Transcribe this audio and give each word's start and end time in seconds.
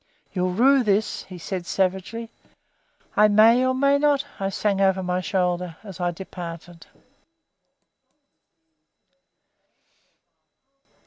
"You'll 0.33 0.49
rue 0.53 0.81
this," 0.81 1.25
he 1.25 1.37
said 1.37 1.67
savagely. 1.67 2.31
"I 3.15 3.27
may 3.27 3.63
or 3.63 3.75
may 3.75 3.99
not," 3.99 4.25
I 4.39 4.49
sang 4.49 4.81
over 4.81 5.03
my 5.03 5.21
shoulder 5.21 5.75
as 5.83 5.99
I 5.99 6.09
departed. 6.09 6.87